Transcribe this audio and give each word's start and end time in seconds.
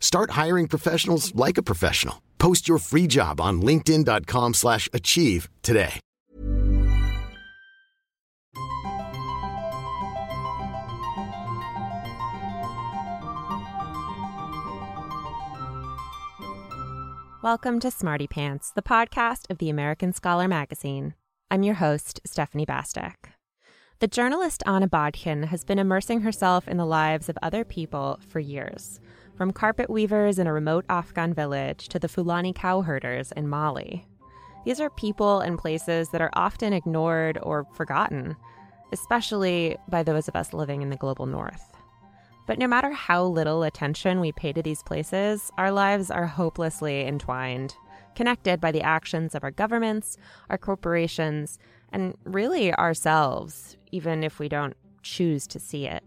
Start 0.00 0.30
hiring 0.32 0.66
professionals 0.66 1.32
like 1.36 1.58
a 1.58 1.62
professional. 1.62 2.22
Post 2.38 2.68
your 2.68 2.78
free 2.78 3.06
job 3.06 3.40
on 3.40 3.62
linkedin.com/achieve 3.62 4.54
slash 4.54 4.88
achieve 4.92 5.48
today. 5.62 6.00
Welcome 17.40 17.78
to 17.80 17.90
Smarty 17.92 18.26
Pants, 18.26 18.72
the 18.72 18.82
podcast 18.82 19.48
of 19.48 19.58
the 19.58 19.70
American 19.70 20.12
Scholar 20.12 20.48
magazine. 20.48 21.14
I'm 21.50 21.62
your 21.62 21.76
host, 21.76 22.20
Stephanie 22.26 22.66
Bastek. 22.66 23.14
The 24.00 24.08
journalist 24.08 24.62
Anna 24.66 24.88
Badkhen 24.88 25.46
has 25.46 25.64
been 25.64 25.78
immersing 25.78 26.22
herself 26.22 26.68
in 26.68 26.76
the 26.76 26.84
lives 26.84 27.28
of 27.28 27.38
other 27.40 27.64
people 27.64 28.18
for 28.28 28.40
years, 28.40 29.00
from 29.38 29.52
carpet 29.52 29.88
weavers 29.88 30.40
in 30.40 30.48
a 30.48 30.52
remote 30.52 30.84
Afghan 30.88 31.32
village 31.32 31.86
to 31.86 32.00
the 32.00 32.08
Fulani 32.08 32.52
cowherders 32.52 33.30
in 33.36 33.48
Mali. 33.48 34.04
These 34.64 34.80
are 34.80 34.90
people 34.90 35.38
and 35.38 35.56
places 35.56 36.08
that 36.08 36.20
are 36.20 36.32
often 36.32 36.72
ignored 36.72 37.38
or 37.44 37.64
forgotten, 37.74 38.34
especially 38.92 39.76
by 39.88 40.02
those 40.02 40.26
of 40.26 40.34
us 40.34 40.52
living 40.52 40.82
in 40.82 40.90
the 40.90 40.96
global 40.96 41.24
north. 41.24 41.76
But 42.48 42.58
no 42.58 42.66
matter 42.66 42.90
how 42.90 43.26
little 43.26 43.62
attention 43.62 44.18
we 44.18 44.32
pay 44.32 44.52
to 44.52 44.62
these 44.62 44.82
places, 44.82 45.52
our 45.56 45.70
lives 45.70 46.10
are 46.10 46.26
hopelessly 46.26 47.06
entwined, 47.06 47.76
connected 48.16 48.60
by 48.60 48.72
the 48.72 48.82
actions 48.82 49.36
of 49.36 49.44
our 49.44 49.52
governments, 49.52 50.16
our 50.50 50.58
corporations, 50.58 51.60
and 51.92 52.16
really 52.24 52.74
ourselves, 52.74 53.76
even 53.92 54.24
if 54.24 54.40
we 54.40 54.48
don't 54.48 54.74
choose 55.02 55.46
to 55.46 55.60
see 55.60 55.86
it. 55.86 56.02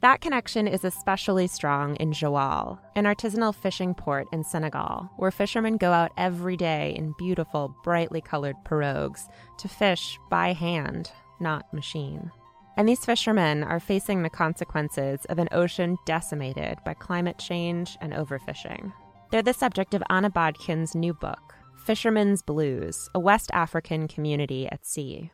That 0.00 0.20
connection 0.20 0.68
is 0.68 0.84
especially 0.84 1.48
strong 1.48 1.96
in 1.96 2.12
Joal, 2.12 2.78
an 2.94 3.04
artisanal 3.04 3.52
fishing 3.52 3.94
port 3.94 4.28
in 4.32 4.44
Senegal, 4.44 5.10
where 5.16 5.32
fishermen 5.32 5.76
go 5.76 5.90
out 5.90 6.12
every 6.16 6.56
day 6.56 6.94
in 6.96 7.14
beautiful, 7.18 7.74
brightly 7.82 8.20
colored 8.20 8.54
pirogues 8.64 9.28
to 9.58 9.66
fish 9.66 10.16
by 10.30 10.52
hand, 10.52 11.10
not 11.40 11.72
machine. 11.74 12.30
And 12.76 12.88
these 12.88 13.04
fishermen 13.04 13.64
are 13.64 13.80
facing 13.80 14.22
the 14.22 14.30
consequences 14.30 15.24
of 15.28 15.40
an 15.40 15.48
ocean 15.50 15.98
decimated 16.06 16.78
by 16.84 16.94
climate 16.94 17.38
change 17.38 17.98
and 18.00 18.12
overfishing. 18.12 18.92
They're 19.32 19.42
the 19.42 19.52
subject 19.52 19.94
of 19.94 20.02
Anna 20.08 20.30
Badkhen's 20.30 20.94
new 20.94 21.12
book, 21.12 21.56
Fisherman's 21.84 22.40
Blues 22.40 23.08
A 23.16 23.18
West 23.18 23.50
African 23.52 24.06
Community 24.06 24.68
at 24.70 24.86
Sea. 24.86 25.32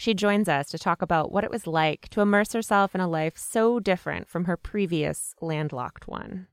She 0.00 0.14
joins 0.14 0.48
us 0.48 0.70
to 0.70 0.78
talk 0.78 1.02
about 1.02 1.30
what 1.30 1.44
it 1.44 1.50
was 1.50 1.66
like 1.66 2.08
to 2.08 2.22
immerse 2.22 2.54
herself 2.54 2.94
in 2.94 3.02
a 3.02 3.06
life 3.06 3.36
so 3.36 3.78
different 3.78 4.30
from 4.30 4.46
her 4.46 4.56
previous 4.56 5.34
landlocked 5.42 6.08
one. 6.08 6.46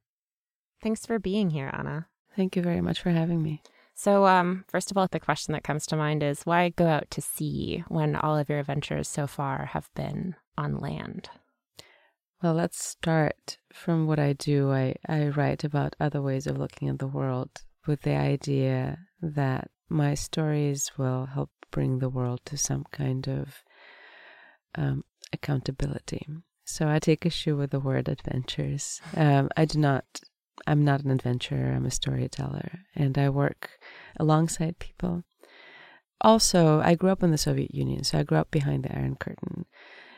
Thanks 0.83 1.05
for 1.05 1.17
being 1.17 1.51
here, 1.51 1.71
Anna. 1.71 2.07
Thank 2.35 2.57
you 2.57 2.61
very 2.61 2.81
much 2.81 2.99
for 2.99 3.11
having 3.11 3.41
me. 3.41 3.61
So, 3.95 4.25
um, 4.25 4.65
first 4.67 4.91
of 4.91 4.97
all, 4.97 5.07
the 5.09 5.21
question 5.21 5.53
that 5.53 5.63
comes 5.63 5.87
to 5.87 5.95
mind 5.95 6.23
is 6.23 6.43
why 6.43 6.67
go 6.67 6.87
out 6.87 7.09
to 7.11 7.21
sea 7.21 7.85
when 7.87 8.17
all 8.17 8.37
of 8.37 8.49
your 8.49 8.59
adventures 8.59 9.07
so 9.07 9.27
far 9.27 9.67
have 9.67 9.89
been 9.95 10.35
on 10.57 10.79
land? 10.79 11.29
Well, 12.43 12.53
let's 12.53 12.85
start 12.85 13.59
from 13.71 14.07
what 14.07 14.19
I 14.19 14.33
do. 14.33 14.73
I, 14.73 14.95
I 15.07 15.29
write 15.29 15.63
about 15.63 15.95
other 16.01 16.21
ways 16.21 16.47
of 16.47 16.57
looking 16.57 16.89
at 16.89 16.99
the 16.99 17.07
world 17.07 17.61
with 17.85 18.01
the 18.01 18.17
idea 18.17 18.99
that 19.21 19.71
my 19.89 20.13
stories 20.13 20.91
will 20.97 21.25
help 21.27 21.49
bring 21.71 21.99
the 21.99 22.09
world 22.09 22.41
to 22.45 22.57
some 22.57 22.85
kind 22.91 23.27
of 23.27 23.63
um, 24.75 25.03
accountability. 25.33 26.25
So 26.63 26.89
I 26.89 26.99
take 26.99 27.25
issue 27.25 27.55
with 27.55 27.71
the 27.71 27.79
word 27.79 28.09
adventures. 28.09 29.01
Um, 29.15 29.49
I 29.55 29.65
do 29.65 29.79
not 29.79 30.05
I'm 30.65 30.83
not 30.83 31.03
an 31.03 31.11
adventurer, 31.11 31.73
I'm 31.73 31.85
a 31.85 31.91
storyteller, 31.91 32.81
and 32.95 33.17
I 33.17 33.29
work 33.29 33.79
alongside 34.17 34.79
people. 34.79 35.23
Also, 36.21 36.81
I 36.81 36.95
grew 36.95 37.11
up 37.11 37.21
in 37.21 37.31
the 37.31 37.37
Soviet 37.37 37.75
Union, 37.75 38.03
so 38.03 38.17
I 38.17 38.23
grew 38.23 38.39
up 38.39 38.49
behind 38.49 38.83
the 38.83 38.95
Iron 38.95 39.15
Curtain, 39.15 39.65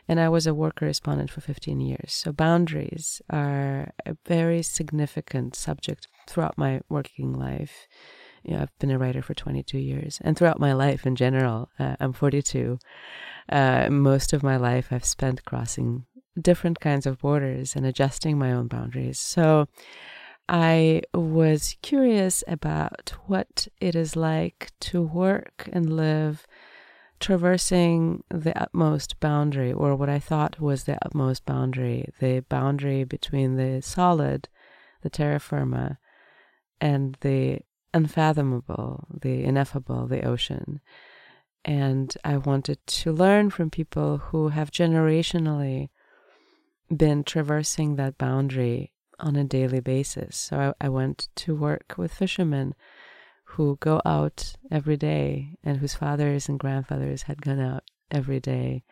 and 0.08 0.20
I 0.20 0.30
was 0.30 0.48
a 0.48 0.54
war 0.54 0.72
correspondent 0.72 1.30
for 1.30 1.42
15 1.42 1.82
years. 1.82 2.14
So, 2.14 2.32
boundaries 2.32 3.22
are 3.30 3.92
a 4.06 4.16
very 4.26 4.64
significant 4.64 5.56
subject 5.56 6.08
throughout 6.28 6.58
my 6.58 6.82
working 6.90 7.34
life. 7.34 7.88
You 8.44 8.56
know, 8.56 8.62
I've 8.62 8.80
been 8.80 8.92
a 8.92 8.98
writer 8.98 9.22
for 9.22 9.34
22 9.34 9.78
years, 9.78 10.20
and 10.24 10.38
throughout 10.38 10.60
my 10.60 10.74
life 10.74 11.06
in 11.06 11.16
general, 11.16 11.70
uh, 11.80 11.96
I'm 12.00 12.14
42. 12.14 12.80
Uh, 13.52 13.90
most 13.90 14.34
of 14.34 14.44
my 14.44 14.58
life 14.58 14.88
I've 14.92 15.06
spent 15.06 15.46
crossing 15.46 16.06
different 16.40 16.80
kinds 16.80 17.06
of 17.06 17.20
borders 17.20 17.76
and 17.76 17.86
adjusting 17.86 18.38
my 18.38 18.52
own 18.52 18.68
boundaries. 18.68 19.20
So, 19.20 19.68
I 20.48 21.04
was 21.14 21.76
curious 21.84 22.44
about 22.48 23.14
what 23.28 23.68
it 23.80 23.94
is 23.94 24.16
like 24.16 24.72
to 24.80 25.00
work 25.00 25.70
and 25.72 25.96
live 25.96 26.48
traversing 27.20 28.24
the 28.30 28.60
utmost 28.60 29.20
boundary, 29.20 29.72
or 29.72 29.96
what 29.96 30.10
I 30.10 30.20
thought 30.20 30.60
was 30.60 30.84
the 30.86 30.98
utmost 31.06 31.46
boundary, 31.46 32.10
the 32.20 32.40
boundary 32.50 33.04
between 33.04 33.58
the 33.58 33.82
solid, 33.82 34.50
the 35.02 35.10
terra 35.10 35.40
firma, 35.40 36.00
and 36.82 37.18
the 37.22 37.60
unfathomable, 37.94 39.08
the 39.22 39.44
ineffable, 39.44 40.08
the 40.08 40.26
ocean. 40.26 40.80
And 41.66 42.14
I 42.24 42.38
wanted 42.38 42.86
to 42.86 43.12
learn 43.12 43.50
from 43.50 43.70
people 43.70 44.18
who 44.18 44.50
have 44.50 44.72
generationally 44.72 45.90
been 46.96 47.24
traversing 47.24 47.96
that 47.96 48.18
boundary 48.18 48.94
on 49.20 49.36
a 49.36 49.44
daily 49.44 49.80
basis. 49.80 50.38
So 50.38 50.74
I, 50.80 50.86
I 50.86 50.90
went 50.90 51.28
to 51.38 51.56
work 51.56 51.96
with 51.98 52.14
fishermen 52.14 52.74
who 53.44 53.78
go 53.82 54.02
out 54.06 54.56
every 54.72 54.98
day 54.98 55.58
and 55.64 55.78
whose 55.78 55.96
fathers 55.96 56.48
and 56.48 56.60
grandfathers 56.60 57.24
had 57.24 57.42
gone 57.42 57.60
out 57.60 57.84
every 58.12 58.40
day, 58.40 58.84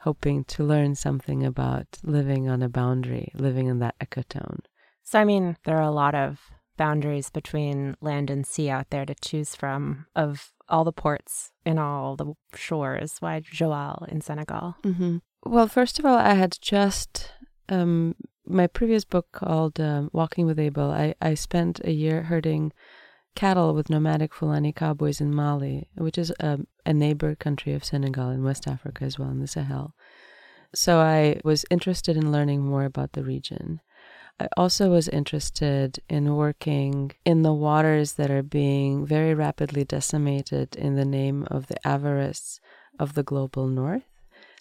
hoping 0.00 0.44
to 0.44 0.64
learn 0.64 0.94
something 0.94 1.44
about 1.44 1.86
living 2.02 2.48
on 2.48 2.62
a 2.62 2.68
boundary, 2.68 3.32
living 3.34 3.68
in 3.68 3.78
that 3.78 3.98
ecotone. 4.00 4.60
So, 5.02 5.20
I 5.20 5.24
mean, 5.24 5.56
there 5.64 5.76
are 5.76 5.82
a 5.82 5.90
lot 5.90 6.14
of 6.14 6.40
boundaries 6.84 7.30
between 7.30 7.96
land 8.00 8.28
and 8.28 8.44
sea 8.44 8.68
out 8.68 8.90
there 8.90 9.06
to 9.06 9.14
choose 9.14 9.54
from 9.54 10.06
of 10.16 10.52
all 10.68 10.84
the 10.84 10.98
ports 11.04 11.52
in 11.64 11.78
all 11.78 12.16
the 12.16 12.34
shores. 12.56 13.10
Why 13.20 13.38
Joal 13.40 14.04
in 14.08 14.20
Senegal? 14.20 14.74
Mm-hmm. 14.82 15.18
Well, 15.44 15.68
first 15.68 16.00
of 16.00 16.04
all, 16.04 16.16
I 16.16 16.34
had 16.34 16.58
just 16.60 17.30
um, 17.68 18.16
my 18.44 18.66
previous 18.66 19.04
book 19.04 19.28
called 19.30 19.78
um, 19.78 20.10
Walking 20.12 20.44
with 20.44 20.58
Abel, 20.58 20.90
I, 20.90 21.14
I 21.20 21.34
spent 21.34 21.80
a 21.84 21.92
year 21.92 22.22
herding 22.22 22.72
cattle 23.36 23.74
with 23.74 23.88
nomadic 23.88 24.34
Fulani 24.34 24.72
cowboys 24.72 25.20
in 25.20 25.32
Mali, 25.32 25.88
which 25.94 26.18
is 26.18 26.32
a, 26.40 26.58
a 26.84 26.92
neighbor 26.92 27.34
country 27.36 27.74
of 27.74 27.84
Senegal 27.84 28.30
in 28.30 28.42
West 28.42 28.66
Africa 28.66 29.04
as 29.04 29.18
well, 29.20 29.30
in 29.30 29.40
the 29.40 29.46
Sahel. 29.46 29.94
So 30.74 30.98
I 30.98 31.40
was 31.44 31.64
interested 31.70 32.16
in 32.16 32.32
learning 32.32 32.62
more 32.62 32.84
about 32.84 33.12
the 33.12 33.22
region. 33.22 33.80
I 34.40 34.48
also 34.56 34.90
was 34.90 35.08
interested 35.08 36.00
in 36.08 36.34
working 36.34 37.12
in 37.24 37.42
the 37.42 37.52
waters 37.52 38.14
that 38.14 38.30
are 38.30 38.42
being 38.42 39.06
very 39.06 39.34
rapidly 39.34 39.84
decimated 39.84 40.74
in 40.74 40.96
the 40.96 41.04
name 41.04 41.46
of 41.50 41.68
the 41.68 41.86
avarice 41.86 42.60
of 42.98 43.14
the 43.14 43.22
global 43.22 43.66
north, 43.68 44.08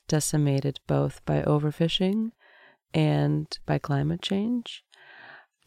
decimated 0.07 0.79
both 0.87 1.23
by 1.25 1.41
overfishing 1.41 2.31
and 2.93 3.57
by 3.65 3.79
climate 3.79 4.21
change. 4.21 4.83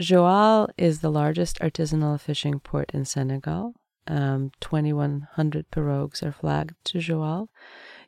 Joal 0.00 0.68
is 0.76 1.00
the 1.00 1.10
largest 1.10 1.58
artisanal 1.60 2.20
fishing 2.20 2.60
port 2.60 2.90
in 2.92 3.04
Senegal, 3.04 3.74
Um, 4.06 4.50
2,100 4.60 5.70
pirogues 5.70 6.22
are 6.22 6.32
flagged 6.32 6.74
to 6.84 6.98
Joal. 6.98 7.48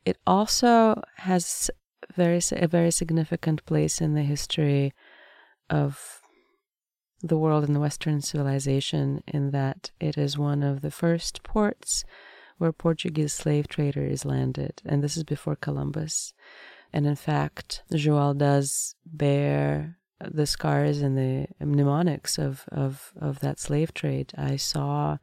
It 0.04 0.18
also 0.26 1.00
has 1.16 1.70
very 2.14 2.40
a 2.52 2.68
very 2.68 2.90
significant 2.90 3.64
place 3.64 4.00
in 4.00 4.14
the 4.14 4.22
history 4.22 4.92
of 5.70 6.20
the 7.22 7.36
world 7.36 7.64
and 7.64 7.74
the 7.74 7.80
Western 7.80 8.20
civilization 8.20 9.22
in 9.26 9.50
that 9.50 9.90
it 10.00 10.18
is 10.18 10.38
one 10.38 10.62
of 10.62 10.82
the 10.82 10.90
first 10.90 11.42
ports 11.42 12.04
where 12.58 12.72
Portuguese 12.72 13.32
slave 13.32 13.68
traders 13.68 14.24
landed, 14.24 14.80
and 14.84 15.02
this 15.02 15.16
is 15.16 15.24
before 15.24 15.56
Columbus. 15.56 16.32
And 16.92 17.06
in 17.06 17.16
fact, 17.16 17.82
Joal 17.92 18.34
does 18.34 18.94
bear 19.04 19.98
the 20.20 20.46
scars 20.46 21.02
and 21.02 21.16
the 21.16 21.46
mnemonics 21.60 22.38
of, 22.38 22.64
of, 22.72 23.12
of 23.20 23.40
that 23.40 23.58
slave 23.58 23.92
trade. 23.92 24.32
I 24.38 24.56
saw 24.56 25.18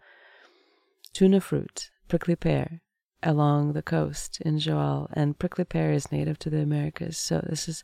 tuna 1.13 1.41
fruit, 1.41 1.89
prickly 2.07 2.35
pear, 2.35 2.81
along 3.23 3.73
the 3.73 3.81
coast 3.81 4.41
in 4.41 4.59
Joal, 4.59 5.09
and 5.13 5.39
prickly 5.39 5.63
pear 5.63 5.91
is 5.91 6.11
native 6.11 6.37
to 6.39 6.49
the 6.49 6.61
Americas. 6.61 7.17
So 7.17 7.43
this 7.47 7.67
is 7.67 7.83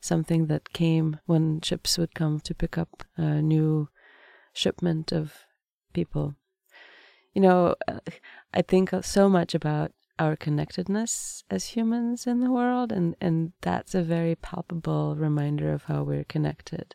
something 0.00 0.46
that 0.46 0.72
came 0.72 1.18
when 1.26 1.60
ships 1.60 1.98
would 1.98 2.14
come 2.14 2.40
to 2.40 2.54
pick 2.54 2.78
up 2.78 3.04
a 3.16 3.42
new 3.42 3.88
shipment 4.52 5.12
of 5.12 5.34
people. 5.92 6.34
You 7.34 7.42
know, 7.42 7.74
I 8.54 8.62
think 8.62 8.90
so 9.02 9.28
much 9.28 9.54
about 9.54 9.92
our 10.18 10.36
connectedness 10.36 11.44
as 11.50 11.66
humans 11.66 12.26
in 12.26 12.40
the 12.40 12.50
world, 12.50 12.90
and, 12.90 13.14
and 13.20 13.52
that's 13.60 13.94
a 13.94 14.02
very 14.02 14.34
palpable 14.34 15.14
reminder 15.16 15.72
of 15.72 15.84
how 15.84 16.02
we're 16.02 16.24
connected. 16.24 16.94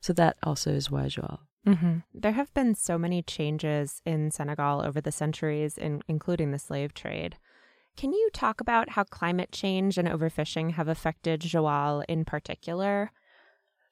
So 0.00 0.12
that 0.14 0.36
also 0.42 0.72
is 0.72 0.90
why 0.90 1.08
Joal. 1.08 1.40
Mm-hmm. 1.66 1.98
There 2.12 2.32
have 2.32 2.52
been 2.54 2.74
so 2.74 2.98
many 2.98 3.22
changes 3.22 4.02
in 4.04 4.30
Senegal 4.30 4.82
over 4.82 5.00
the 5.00 5.12
centuries, 5.12 5.78
in, 5.78 6.02
including 6.08 6.50
the 6.50 6.58
slave 6.58 6.92
trade. 6.92 7.36
Can 7.96 8.12
you 8.12 8.30
talk 8.32 8.60
about 8.60 8.90
how 8.90 9.04
climate 9.04 9.52
change 9.52 9.98
and 9.98 10.08
overfishing 10.08 10.72
have 10.72 10.88
affected 10.88 11.40
Joal 11.40 12.02
in 12.08 12.24
particular? 12.24 13.12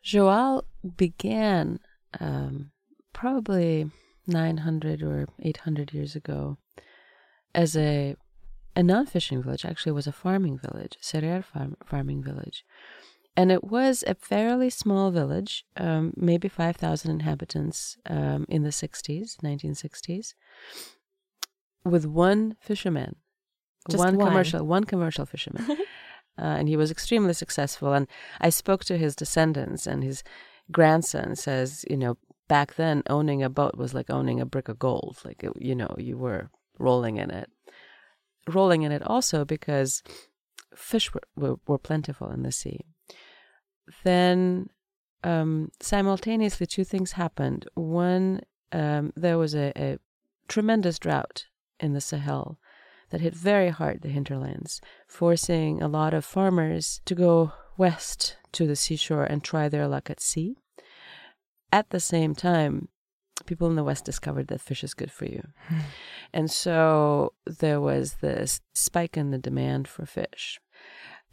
Joal 0.02 0.64
began 0.96 1.80
um, 2.18 2.70
probably 3.12 3.90
900 4.26 5.02
or 5.02 5.28
800 5.40 5.92
years 5.92 6.16
ago 6.16 6.58
as 7.54 7.76
a 7.76 8.16
a 8.76 8.82
non-fishing 8.82 9.42
village 9.42 9.64
actually 9.64 9.92
was 9.92 10.06
a 10.06 10.12
farming 10.12 10.56
village 10.56 10.96
cereal 11.00 11.42
farm, 11.42 11.76
farming 11.84 12.22
village 12.22 12.64
and 13.36 13.50
it 13.50 13.64
was 13.64 14.04
a 14.06 14.14
fairly 14.14 14.70
small 14.70 15.10
village 15.10 15.64
um, 15.76 16.12
maybe 16.16 16.48
5000 16.48 17.10
inhabitants 17.10 17.96
um, 18.06 18.46
in 18.48 18.62
the 18.62 18.70
60s 18.70 19.36
1960s 19.42 20.34
with 21.84 22.06
one 22.06 22.56
fisherman 22.60 23.16
one, 23.88 24.16
one, 24.16 24.28
commercial 24.28 24.66
one 24.66 24.84
commercial 24.84 25.26
fisherman. 25.26 25.66
Uh, 26.38 26.56
and 26.58 26.68
he 26.68 26.76
was 26.76 26.90
extremely 26.90 27.34
successful. 27.34 27.92
And 27.92 28.06
i 28.40 28.48
spoke 28.48 28.82
to 28.84 28.96
his 28.96 29.14
descendants 29.14 29.86
and 29.86 30.02
his 30.02 30.22
grandson 30.72 31.36
says 31.36 31.84
you 31.90 31.96
know 31.98 32.16
back 32.48 32.76
then 32.76 33.02
owning 33.10 33.42
a 33.42 33.50
boat 33.50 33.76
was 33.76 33.92
like 33.92 34.08
owning 34.08 34.40
a 34.40 34.46
brick 34.46 34.68
of 34.68 34.78
gold. 34.78 35.18
Like 35.24 35.44
it, 35.44 35.52
you 35.56 35.74
know 35.74 35.94
you 35.98 36.16
were 36.16 36.48
rolling 36.78 37.18
in 37.18 37.30
it. 37.30 37.50
Rolling 38.48 38.82
in 38.82 38.92
it 38.92 39.02
also 39.02 39.44
because 39.44 40.02
fish 40.74 41.12
were, 41.12 41.22
were, 41.36 41.56
were 41.66 41.78
plentiful 41.78 42.30
in 42.30 42.42
the 42.42 42.52
sea. 42.52 42.80
Then 44.02 44.70
um, 45.22 45.70
simultaneously 45.80 46.66
two 46.66 46.84
things 46.84 47.12
happened. 47.12 47.68
One 47.74 48.40
um, 48.72 49.12
there 49.14 49.36
was 49.38 49.54
a, 49.54 49.72
a 49.76 49.98
tremendous 50.48 50.98
drought 50.98 51.46
in 51.78 51.92
the 51.92 52.00
sahel 52.00 52.58
that 53.10 53.20
hit 53.20 53.34
very 53.34 53.68
hard 53.68 54.02
the 54.02 54.08
hinterlands, 54.08 54.80
forcing 55.06 55.82
a 55.82 55.88
lot 55.88 56.14
of 56.14 56.24
farmers 56.24 57.00
to 57.04 57.14
go 57.14 57.52
west 57.76 58.36
to 58.52 58.66
the 58.66 58.76
seashore 58.76 59.24
and 59.24 59.42
try 59.42 59.68
their 59.68 59.86
luck 59.86 60.10
at 60.10 60.20
sea. 60.20 60.56
At 61.72 61.90
the 61.90 62.00
same 62.00 62.34
time, 62.34 62.88
people 63.46 63.68
in 63.68 63.76
the 63.76 63.84
West 63.84 64.04
discovered 64.04 64.48
that 64.48 64.60
fish 64.60 64.84
is 64.84 64.94
good 64.94 65.10
for 65.10 65.24
you. 65.24 65.42
Hmm. 65.68 65.78
And 66.32 66.50
so 66.50 67.32
there 67.46 67.80
was 67.80 68.14
this 68.14 68.60
spike 68.74 69.16
in 69.16 69.30
the 69.30 69.38
demand 69.38 69.88
for 69.88 70.06
fish. 70.06 70.60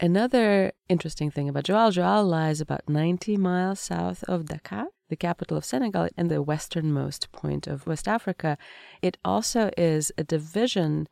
Another 0.00 0.72
interesting 0.88 1.30
thing 1.30 1.48
about 1.48 1.64
Joal, 1.64 1.90
Joal 1.90 2.24
lies 2.24 2.60
about 2.60 2.88
90 2.88 3.36
miles 3.36 3.80
south 3.80 4.22
of 4.24 4.46
Dakar, 4.46 4.86
the 5.08 5.16
capital 5.16 5.56
of 5.56 5.64
Senegal, 5.64 6.08
and 6.16 6.30
the 6.30 6.40
westernmost 6.40 7.32
point 7.32 7.66
of 7.66 7.86
West 7.86 8.06
Africa. 8.06 8.56
It 9.02 9.18
also 9.24 9.70
is 9.76 10.12
a 10.16 10.22
division 10.22 11.08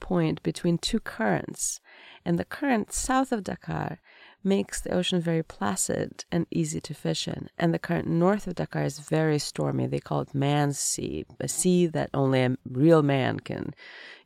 point 0.00 0.42
between 0.42 0.78
two 0.78 1.00
currents, 1.00 1.80
and 2.24 2.38
the 2.38 2.44
current 2.44 2.92
south 2.92 3.32
of 3.32 3.44
Dakar 3.44 4.00
makes 4.46 4.80
the 4.80 4.90
ocean 4.90 5.20
very 5.20 5.42
placid 5.42 6.24
and 6.30 6.46
easy 6.52 6.80
to 6.80 6.94
fish 6.94 7.26
in. 7.26 7.48
And 7.58 7.74
the 7.74 7.80
current 7.80 8.06
north 8.06 8.46
of 8.46 8.54
Dakar 8.54 8.84
is 8.84 9.00
very 9.00 9.40
stormy. 9.40 9.86
They 9.86 9.98
call 9.98 10.20
it 10.20 10.34
man's 10.34 10.78
sea, 10.78 11.24
a 11.40 11.48
sea 11.48 11.86
that 11.88 12.10
only 12.14 12.42
a 12.42 12.56
real 12.64 13.02
man 13.02 13.40
can, 13.40 13.74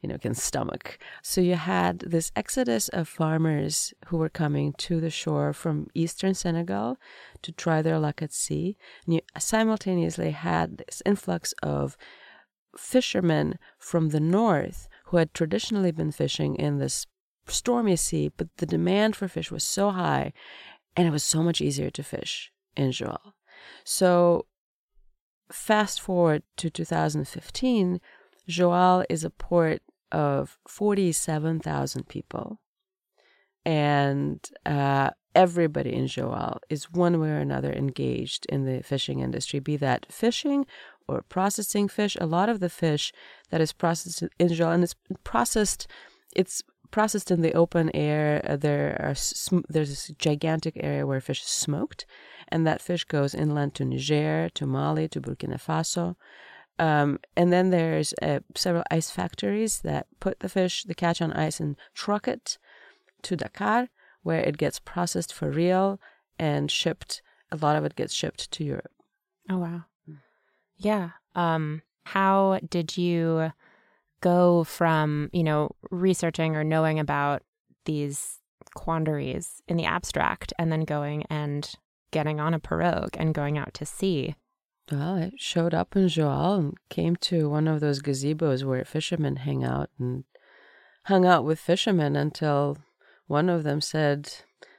you 0.02 0.08
know, 0.11 0.19
can 0.19 0.34
stomach. 0.34 0.99
So 1.22 1.40
you 1.40 1.55
had 1.55 2.00
this 2.00 2.32
exodus 2.37 2.88
of 2.90 3.08
farmers 3.08 3.94
who 4.06 4.19
were 4.19 4.28
coming 4.28 4.75
to 4.75 5.00
the 5.00 5.11
shore 5.11 5.55
from 5.55 5.88
eastern 5.94 6.34
Senegal 6.34 6.99
to 7.40 7.52
try 7.52 7.81
their 7.81 7.99
luck 7.99 8.20
at 8.20 8.32
sea. 8.32 8.76
And 9.06 9.14
you 9.14 9.20
simultaneously 9.38 10.32
had 10.32 10.78
this 10.78 11.02
influx 11.06 11.55
of 11.62 11.96
fishermen 12.76 13.58
from 13.78 14.11
the 14.11 14.20
north 14.20 14.87
who 15.10 15.16
had 15.16 15.34
traditionally 15.34 15.90
been 15.90 16.12
fishing 16.12 16.54
in 16.54 16.78
this 16.78 17.06
stormy 17.48 17.96
sea, 17.96 18.30
but 18.36 18.46
the 18.58 18.66
demand 18.66 19.16
for 19.16 19.26
fish 19.26 19.50
was 19.50 19.64
so 19.64 19.90
high 19.90 20.32
and 20.96 21.08
it 21.08 21.10
was 21.10 21.24
so 21.24 21.42
much 21.42 21.60
easier 21.60 21.90
to 21.90 22.02
fish 22.02 22.52
in 22.76 22.92
Joal. 22.92 23.34
So, 23.84 24.46
fast 25.50 26.00
forward 26.00 26.44
to 26.58 26.70
2015, 26.70 28.00
Joal 28.46 29.04
is 29.08 29.24
a 29.24 29.30
port 29.30 29.82
of 30.12 30.58
47,000 30.68 32.08
people. 32.08 32.60
And 33.64 34.48
uh, 34.64 35.10
everybody 35.34 35.92
in 35.92 36.06
Joal 36.06 36.60
is 36.68 36.90
one 36.90 37.18
way 37.18 37.30
or 37.30 37.38
another 37.38 37.72
engaged 37.72 38.46
in 38.46 38.64
the 38.64 38.82
fishing 38.84 39.18
industry, 39.18 39.58
be 39.58 39.76
that 39.76 40.06
fishing 40.10 40.66
or 41.10 41.22
processing 41.22 41.88
fish. 41.88 42.16
A 42.20 42.26
lot 42.26 42.48
of 42.48 42.60
the 42.60 42.70
fish 42.70 43.12
that 43.50 43.60
is 43.60 43.72
processed 43.72 44.22
in 44.38 44.48
Joal, 44.48 44.72
and 44.72 44.84
it's 44.84 44.94
processed, 45.24 45.86
it's 46.34 46.62
processed 46.90 47.30
in 47.30 47.42
the 47.42 47.54
open 47.54 47.90
air. 47.94 48.44
Uh, 48.48 48.56
there 48.56 48.96
are 49.00 49.14
sm- 49.14 49.67
there's 49.69 49.90
this 49.90 50.12
gigantic 50.19 50.74
area 50.76 51.06
where 51.06 51.20
fish 51.20 51.43
is 51.43 51.48
smoked, 51.48 52.06
and 52.48 52.67
that 52.67 52.81
fish 52.81 53.05
goes 53.05 53.34
inland 53.34 53.74
to 53.74 53.84
Niger, 53.84 54.48
to 54.55 54.67
Mali, 54.67 55.08
to 55.08 55.20
Burkina 55.20 55.60
Faso. 55.60 56.17
Um, 56.79 57.19
and 57.36 57.52
then 57.52 57.70
there's 57.70 58.14
uh, 58.22 58.40
several 58.56 58.84
ice 58.90 59.10
factories 59.10 59.81
that 59.81 60.06
put 60.19 60.40
the 60.40 60.48
fish, 60.48 60.84
the 60.84 60.94
catch 60.94 61.20
on 61.20 61.32
ice, 61.32 61.60
and 61.60 61.76
truck 61.94 62.26
it 62.26 62.56
to 63.22 63.36
Dakar, 63.36 63.90
where 64.22 64.40
it 64.40 64.56
gets 64.56 64.79
processed 64.79 65.32
for 65.32 65.50
real 65.50 66.00
and 66.38 66.70
shipped. 66.70 67.22
A 67.52 67.56
lot 67.56 67.76
of 67.76 67.84
it 67.84 67.96
gets 67.96 68.14
shipped 68.14 68.50
to 68.52 68.64
Europe. 68.64 68.93
Oh 69.50 69.58
wow! 69.58 69.84
Yeah. 70.81 71.10
Um, 71.34 71.82
how 72.05 72.58
did 72.69 72.96
you? 72.96 73.53
go 74.20 74.65
from, 74.65 75.31
you 75.32 75.43
know, 75.43 75.70
researching 75.91 76.56
or 76.56 76.65
knowing 76.65 76.99
about 76.99 77.43
these 77.84 78.39
quandaries 78.75 79.63
in 79.67 79.77
the 79.77 79.84
abstract 79.84 80.53
and 80.58 80.70
then 80.70 80.82
going 80.82 81.25
and 81.31 81.75
getting 82.10 82.41
on 82.41 82.55
a 82.55 82.60
pirogue 82.60 83.17
and 83.19 83.34
going 83.34 83.58
out 83.58 83.75
to 83.75 83.87
sea? 83.87 84.37
Well, 84.91 85.17
I 85.17 85.31
showed 85.37 85.75
up 85.75 85.94
in 85.96 86.08
Joal 86.08 86.55
and 86.55 86.75
came 86.89 87.17
to 87.17 87.49
one 87.49 87.69
of 87.69 87.81
those 87.81 88.03
gazebos 88.03 88.65
where 88.65 88.84
fishermen 88.84 89.37
hang 89.37 89.65
out 89.65 89.91
and 89.99 90.25
hung 91.05 91.25
out 91.25 91.44
with 91.44 91.60
fishermen 91.60 92.17
until 92.17 92.79
one 93.27 93.49
of 93.49 93.63
them 93.63 93.81
said, 93.81 94.32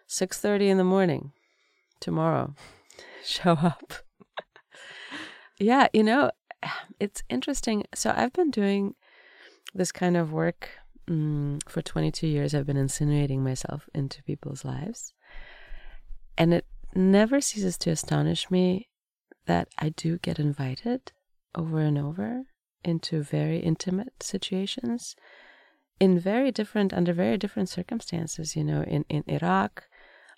6.30 0.09 0.69
in 0.69 0.77
the 0.77 0.83
morning, 0.83 1.31
tomorrow, 2.01 2.53
show 3.25 3.51
up. 3.53 3.93
Yeah, 5.61 5.87
you 5.93 6.03
know, 6.03 6.31
it's 6.99 7.23
interesting. 7.29 7.85
So 7.95 8.13
I've 8.15 8.33
been 8.33 8.51
doing 8.51 8.95
this 9.73 9.91
kind 9.91 10.17
of 10.17 10.31
work 10.31 10.69
um, 11.09 11.59
for 11.67 11.81
22 11.81 12.27
years 12.27 12.53
i've 12.53 12.65
been 12.65 12.77
insinuating 12.77 13.43
myself 13.43 13.89
into 13.93 14.23
people's 14.23 14.63
lives 14.63 15.13
and 16.37 16.53
it 16.53 16.65
never 16.93 17.41
ceases 17.41 17.77
to 17.77 17.89
astonish 17.89 18.49
me 18.51 18.89
that 19.45 19.67
i 19.79 19.89
do 19.89 20.17
get 20.19 20.39
invited 20.39 21.11
over 21.55 21.79
and 21.79 21.97
over 21.97 22.43
into 22.83 23.21
very 23.21 23.59
intimate 23.59 24.21
situations 24.21 25.15
in 25.99 26.19
very 26.19 26.51
different 26.51 26.93
under 26.93 27.13
very 27.13 27.37
different 27.37 27.69
circumstances 27.69 28.55
you 28.55 28.63
know 28.63 28.83
in, 28.83 29.05
in 29.09 29.23
iraq 29.27 29.83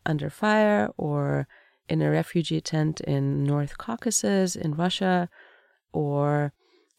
under 0.06 0.30
fire 0.30 0.89
or 0.98 1.48
in 1.93 2.01
a 2.01 2.12
refugee 2.12 2.62
tent 2.62 3.00
in 3.01 3.43
north 3.43 3.77
caucasus 3.77 4.55
in 4.55 4.73
russia 4.73 5.29
or 5.93 6.51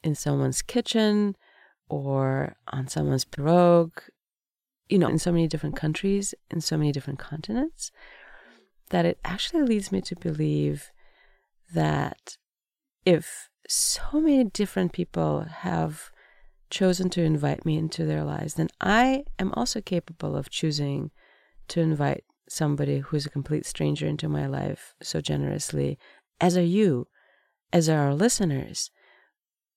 in 0.04 0.14
someone's 0.14 0.62
kitchen 0.62 1.36
or 1.88 2.56
on 2.68 2.86
someone's 2.86 3.24
pirogue, 3.24 3.98
you 4.88 4.98
know, 4.98 5.08
in 5.08 5.18
so 5.18 5.32
many 5.32 5.48
different 5.48 5.76
countries, 5.76 6.34
in 6.50 6.60
so 6.60 6.76
many 6.76 6.92
different 6.92 7.18
continents, 7.18 7.90
that 8.90 9.04
it 9.04 9.18
actually 9.24 9.62
leads 9.62 9.90
me 9.90 10.00
to 10.00 10.14
believe 10.16 10.90
that 11.72 12.36
if 13.04 13.48
so 13.68 14.20
many 14.20 14.44
different 14.44 14.92
people 14.92 15.46
have 15.60 16.10
chosen 16.70 17.08
to 17.10 17.22
invite 17.22 17.64
me 17.64 17.78
into 17.78 18.04
their 18.04 18.24
lives, 18.24 18.54
then 18.54 18.68
I 18.80 19.24
am 19.38 19.52
also 19.54 19.80
capable 19.80 20.36
of 20.36 20.50
choosing 20.50 21.10
to 21.68 21.80
invite 21.80 22.24
somebody 22.54 22.98
who's 22.98 23.26
a 23.26 23.30
complete 23.30 23.66
stranger 23.66 24.06
into 24.06 24.28
my 24.28 24.46
life 24.46 24.94
so 25.02 25.20
generously, 25.20 25.98
as 26.40 26.56
are 26.56 26.62
you, 26.62 27.08
as 27.72 27.88
are 27.88 27.98
our 27.98 28.14
listeners, 28.14 28.90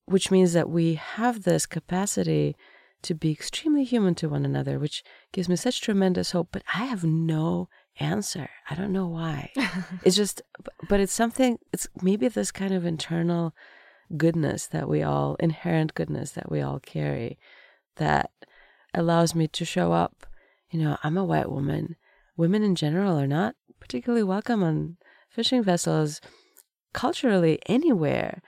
which 0.05 0.31
means 0.31 0.53
that 0.53 0.69
we 0.69 0.96
have 0.96 1.43
this 1.43 1.65
capacity 1.65 2.55
to 3.01 3.13
be 3.13 3.31
extremely 3.31 3.84
human 3.84 4.15
to 4.15 4.29
one 4.29 4.46
another, 4.46 4.79
which 4.79 5.03
gives 5.31 5.50
me 5.50 5.55
such 5.55 5.81
tremendous 5.81 6.31
hope. 6.31 6.50
But 6.51 6.63
I 6.74 6.86
have 6.86 7.03
no 7.03 7.69
answer. 8.00 8.50
I 8.69 8.75
don't 8.75 8.93
know 8.93 9.07
why. 9.07 9.51
it's 10.03 10.15
just, 10.15 10.41
but 10.89 11.00
it's 11.00 11.13
something, 11.13 11.60
it's 11.74 11.88
maybe 12.01 12.27
this 12.27 12.51
kind 12.51 12.74
of 12.74 12.86
internal 12.86 13.53
goodness 14.15 14.67
that 14.67 14.88
we 14.88 15.03
all, 15.03 15.36
inherent 15.39 15.93
goodness 15.93 16.31
that 16.31 16.51
we 16.51 16.62
all 16.62 16.79
carry 16.79 17.38
that 17.98 18.31
allows 18.93 19.36
me 19.36 19.48
to 19.48 19.65
show 19.65 19.91
up. 19.91 20.25
You 20.69 20.79
know, 20.79 20.98
I'm 21.03 21.17
a 21.17 21.25
white 21.25 21.51
woman. 21.51 21.96
Women 22.38 22.63
in 22.63 22.75
general 22.75 23.20
are 23.20 23.27
not 23.27 23.56
particularly 23.79 24.24
welcome 24.24 24.63
on 24.63 24.98
fishing 25.29 25.63
vessels 25.63 26.22
culturally 26.94 27.60
anywhere. 27.65 28.41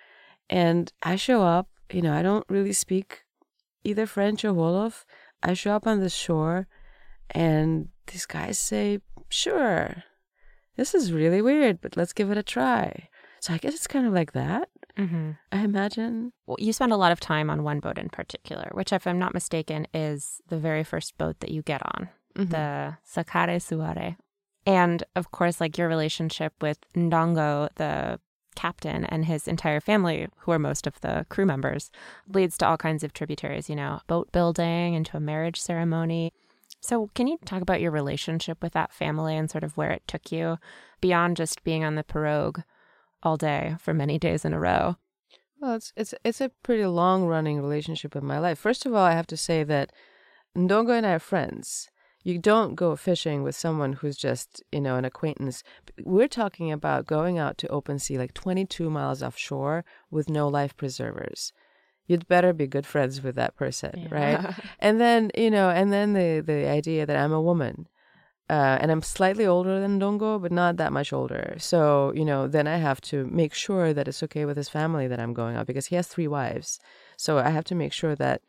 And 0.49 0.91
I 1.03 1.15
show 1.15 1.41
up, 1.41 1.67
you 1.91 2.01
know, 2.01 2.13
I 2.13 2.21
don't 2.21 2.45
really 2.49 2.73
speak 2.73 3.23
either 3.83 4.05
French 4.05 4.45
or 4.45 4.53
Wolof. 4.53 5.05
I 5.43 5.53
show 5.53 5.73
up 5.73 5.87
on 5.87 5.99
the 5.99 6.09
shore 6.09 6.67
and 7.31 7.89
these 8.07 8.25
guys 8.25 8.57
say, 8.57 8.99
sure, 9.29 10.03
this 10.75 10.95
is 10.95 11.11
really 11.11 11.41
weird, 11.41 11.81
but 11.81 11.97
let's 11.97 12.13
give 12.13 12.31
it 12.31 12.37
a 12.37 12.43
try. 12.43 13.09
So 13.41 13.53
I 13.53 13.57
guess 13.57 13.73
it's 13.73 13.87
kind 13.87 14.05
of 14.05 14.13
like 14.13 14.33
that. 14.33 14.69
Mm-hmm. 14.97 15.31
I 15.51 15.59
imagine. 15.59 16.33
Well, 16.45 16.57
you 16.59 16.73
spend 16.73 16.91
a 16.91 16.97
lot 16.97 17.11
of 17.11 17.19
time 17.19 17.49
on 17.49 17.63
one 17.63 17.79
boat 17.79 17.97
in 17.97 18.09
particular, 18.09 18.69
which, 18.73 18.91
if 18.91 19.07
I'm 19.07 19.19
not 19.19 19.33
mistaken, 19.33 19.87
is 19.93 20.41
the 20.49 20.57
very 20.57 20.83
first 20.83 21.17
boat 21.17 21.39
that 21.39 21.51
you 21.51 21.61
get 21.61 21.81
on, 21.95 22.09
mm-hmm. 22.35 22.51
the 22.51 22.97
Sakare 23.05 23.57
Suare. 23.57 24.17
And 24.65 25.03
of 25.15 25.31
course, 25.31 25.59
like 25.59 25.77
your 25.77 25.87
relationship 25.87 26.53
with 26.61 26.79
Ndongo, 26.95 27.69
the 27.75 28.19
captain, 28.55 29.05
and 29.05 29.25
his 29.25 29.47
entire 29.47 29.79
family, 29.79 30.27
who 30.39 30.51
are 30.51 30.59
most 30.59 30.85
of 30.85 30.99
the 31.01 31.25
crew 31.29 31.45
members, 31.45 31.91
leads 32.27 32.57
to 32.57 32.67
all 32.67 32.77
kinds 32.77 33.03
of 33.03 33.13
tributaries, 33.13 33.69
you 33.69 33.75
know, 33.75 34.01
boat 34.07 34.31
building, 34.31 34.95
into 34.95 35.15
a 35.15 35.21
marriage 35.21 35.59
ceremony. 35.59 36.33
So, 36.81 37.09
can 37.15 37.27
you 37.27 37.37
talk 37.45 37.61
about 37.61 37.81
your 37.81 37.91
relationship 37.91 38.61
with 38.61 38.73
that 38.73 38.93
family 38.93 39.35
and 39.35 39.49
sort 39.49 39.63
of 39.63 39.75
where 39.77 39.91
it 39.91 40.03
took 40.07 40.31
you 40.31 40.57
beyond 41.01 41.37
just 41.37 41.63
being 41.63 41.83
on 41.83 41.95
the 41.95 42.03
pirogue 42.03 42.63
all 43.23 43.37
day 43.37 43.75
for 43.79 43.93
many 43.93 44.17
days 44.17 44.45
in 44.45 44.53
a 44.53 44.59
row? 44.59 44.97
Well, 45.59 45.75
it's 45.75 45.91
it's 45.95 46.13
it's 46.23 46.41
a 46.41 46.51
pretty 46.63 46.85
long 46.85 47.25
running 47.25 47.61
relationship 47.61 48.15
in 48.15 48.25
my 48.25 48.39
life. 48.39 48.59
First 48.59 48.85
of 48.85 48.93
all, 48.93 49.03
I 49.03 49.11
have 49.13 49.27
to 49.27 49.37
say 49.37 49.63
that 49.63 49.91
Ndongo 50.55 50.97
and 50.97 51.05
I 51.05 51.13
are 51.13 51.19
friends. 51.19 51.89
You 52.23 52.37
don't 52.37 52.75
go 52.75 52.95
fishing 52.95 53.43
with 53.43 53.55
someone 53.55 53.93
who's 53.93 54.17
just, 54.17 54.61
you 54.71 54.81
know, 54.81 54.95
an 54.97 55.05
acquaintance. 55.05 55.63
We're 56.03 56.27
talking 56.27 56.71
about 56.71 57.07
going 57.07 57.37
out 57.37 57.57
to 57.59 57.67
open 57.69 57.97
sea, 57.99 58.17
like 58.17 58.33
22 58.33 58.89
miles 58.89 59.23
offshore 59.23 59.85
with 60.11 60.29
no 60.29 60.47
life 60.47 60.75
preservers 60.75 61.53
you'd 62.09 62.27
better 62.27 62.51
be 62.51 62.67
good 62.67 62.87
friends 62.87 63.21
with 63.21 63.35
that 63.35 63.55
person, 63.55 63.91
yeah. 63.95 64.07
right? 64.11 64.55
and 64.79 64.99
then, 64.99 65.31
you 65.37 65.51
know, 65.51 65.69
and 65.69 65.93
then 65.93 66.13
the 66.13 66.41
the 66.45 66.67
idea 66.67 67.05
that 67.05 67.15
I'm 67.15 67.31
a 67.31 67.41
woman. 67.41 67.87
Uh, 68.49 68.79
and 68.81 68.91
I'm 68.91 69.03
slightly 69.03 69.45
older 69.45 69.79
than 69.79 69.99
Ndongo, 69.99 70.41
but 70.41 70.51
not 70.51 70.77
that 70.77 70.91
much 70.91 71.13
older. 71.13 71.53
So, 71.59 72.11
you 72.15 72.25
know, 72.25 72.47
then 72.47 72.65
I 72.65 72.77
have 72.77 72.99
to 73.01 73.27
make 73.27 73.53
sure 73.53 73.93
that 73.93 74.07
it's 74.07 74.23
okay 74.23 74.45
with 74.45 74.57
his 74.57 74.67
family 74.67 75.07
that 75.07 75.19
I'm 75.19 75.35
going 75.35 75.55
out 75.55 75.67
because 75.67 75.85
he 75.85 75.95
has 75.97 76.07
three 76.07 76.27
wives. 76.27 76.79
So 77.15 77.37
I 77.37 77.49
have 77.51 77.63
to 77.65 77.75
make 77.75 77.93
sure 77.93 78.15
that 78.15 78.41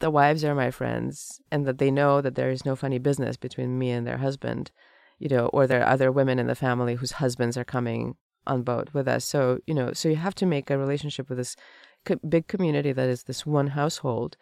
the 0.00 0.10
wives 0.10 0.44
are 0.44 0.54
my 0.54 0.70
friends 0.70 1.40
and 1.50 1.66
that 1.66 1.78
they 1.78 1.90
know 1.90 2.20
that 2.20 2.34
there 2.34 2.50
is 2.50 2.64
no 2.64 2.76
funny 2.76 2.98
business 2.98 3.36
between 3.36 3.78
me 3.78 3.90
and 3.90 4.06
their 4.06 4.18
husband, 4.18 4.70
you 5.18 5.28
know, 5.28 5.46
or 5.46 5.66
there 5.66 5.82
are 5.82 5.88
other 5.88 6.10
women 6.10 6.38
in 6.38 6.46
the 6.46 6.54
family 6.54 6.96
whose 6.96 7.12
husbands 7.12 7.56
are 7.56 7.64
coming 7.64 8.16
on 8.46 8.62
boat 8.62 8.90
with 8.92 9.08
us. 9.08 9.24
So, 9.24 9.60
you 9.66 9.74
know, 9.74 9.92
so 9.92 10.08
you 10.08 10.16
have 10.16 10.34
to 10.36 10.46
make 10.46 10.70
a 10.70 10.78
relationship 10.78 11.28
with 11.28 11.38
this 11.38 11.56
co- 12.04 12.20
big 12.28 12.46
community 12.46 12.92
that 12.92 13.08
is 13.08 13.24
this 13.24 13.46
one 13.46 13.68
household 13.68 14.36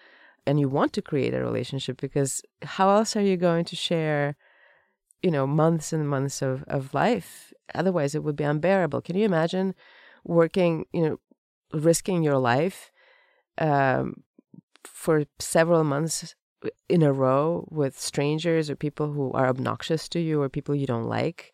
and 0.47 0.59
you 0.59 0.69
want 0.69 0.93
to 0.95 1.03
create 1.03 1.35
a 1.35 1.43
relationship 1.43 2.01
because 2.01 2.43
how 2.63 2.91
else 2.91 3.17
are 3.17 3.23
you 3.23 3.37
going 3.37 3.65
to 3.65 3.77
share 3.77 4.37
you 5.23 5.31
know 5.31 5.47
months 5.47 5.93
and 5.93 6.09
months 6.09 6.43
of, 6.43 6.65
of 6.67 6.93
life 6.95 7.53
otherwise 7.75 8.15
it 8.15 8.25
would 8.25 8.37
be 8.37 8.45
unbearable 8.45 9.01
can 9.01 9.17
you 9.17 9.25
imagine 9.25 9.75
working 10.25 10.85
you 10.93 11.03
know 11.03 11.21
risking 11.73 12.23
your 12.23 12.39
life 12.39 12.91
um, 13.59 14.23
for 14.87 15.25
several 15.39 15.85
months 15.85 16.35
in 16.89 17.03
a 17.03 17.13
row 17.13 17.67
with 17.71 17.99
strangers 17.99 18.71
or 18.71 18.77
people 18.77 19.13
who 19.13 19.33
are 19.33 19.49
obnoxious 19.49 20.09
to 20.09 20.21
you 20.21 20.41
or 20.41 20.49
people 20.49 20.75
you 20.75 20.87
don't 20.87 21.09
like 21.09 21.53